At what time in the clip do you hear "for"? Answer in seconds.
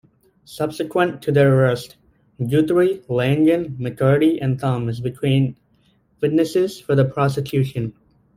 6.79-6.95